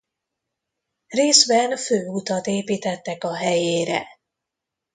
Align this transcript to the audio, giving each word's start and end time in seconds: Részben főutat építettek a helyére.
Részben 1.07 1.77
főutat 1.77 2.47
építettek 2.47 3.23
a 3.23 3.35
helyére. 3.35 4.07